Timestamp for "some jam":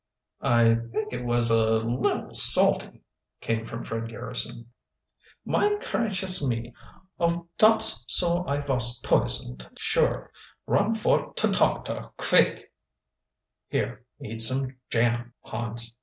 14.41-15.35